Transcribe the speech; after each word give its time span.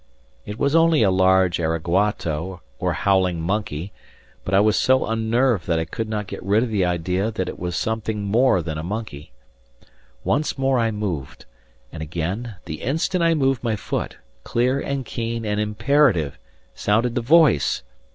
It 0.47 0.57
was 0.57 0.75
only 0.75 1.03
a 1.03 1.11
large 1.11 1.59
araguato, 1.59 2.61
or 2.79 2.93
howling 2.93 3.39
monkey, 3.39 3.93
but 4.43 4.55
I 4.55 4.59
was 4.59 4.75
so 4.75 5.05
unnerved 5.05 5.67
that 5.67 5.77
I 5.77 5.85
could 5.85 6.09
not 6.09 6.25
get 6.25 6.41
rid 6.41 6.63
of 6.63 6.69
the 6.69 6.83
idea 6.83 7.29
that 7.29 7.47
it 7.47 7.59
was 7.59 7.75
something 7.75 8.23
more 8.23 8.63
than 8.63 8.79
a 8.79 8.83
monkey. 8.83 9.31
Once 10.23 10.57
more 10.57 10.79
I 10.79 10.89
moved, 10.89 11.45
and 11.91 12.01
again, 12.01 12.55
the 12.65 12.81
instant 12.81 13.23
I 13.23 13.35
moved 13.35 13.63
my 13.63 13.75
foot, 13.75 14.17
clear, 14.43 14.79
and 14.79 15.05
keen, 15.05 15.45
and 15.45 15.59
imperative, 15.59 16.39
sounded 16.73 17.13
the 17.13 17.21
voice! 17.21 17.83